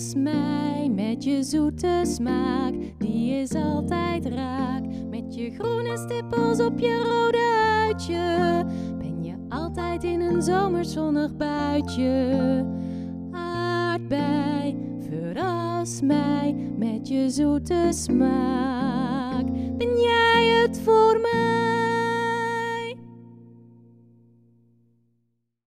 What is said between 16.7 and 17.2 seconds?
met